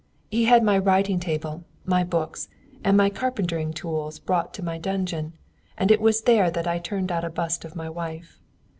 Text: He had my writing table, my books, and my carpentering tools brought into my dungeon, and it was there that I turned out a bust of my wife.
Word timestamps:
He 0.31 0.45
had 0.45 0.63
my 0.63 0.79
writing 0.79 1.19
table, 1.19 1.63
my 1.85 2.03
books, 2.03 2.49
and 2.83 2.97
my 2.97 3.11
carpentering 3.11 3.71
tools 3.71 4.17
brought 4.17 4.47
into 4.47 4.63
my 4.65 4.79
dungeon, 4.79 5.33
and 5.77 5.91
it 5.91 6.01
was 6.01 6.21
there 6.23 6.49
that 6.49 6.65
I 6.65 6.79
turned 6.79 7.11
out 7.11 7.23
a 7.23 7.29
bust 7.29 7.65
of 7.65 7.75
my 7.75 7.87
wife. 7.87 8.39